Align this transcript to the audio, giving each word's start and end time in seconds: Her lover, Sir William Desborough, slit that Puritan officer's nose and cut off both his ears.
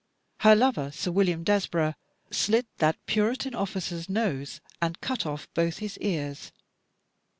Her 0.39 0.55
lover, 0.55 0.89
Sir 0.89 1.11
William 1.11 1.43
Desborough, 1.43 1.93
slit 2.31 2.65
that 2.79 2.97
Puritan 3.05 3.53
officer's 3.53 4.09
nose 4.09 4.59
and 4.81 4.99
cut 4.99 5.27
off 5.27 5.47
both 5.53 5.77
his 5.77 5.99
ears. 5.99 6.51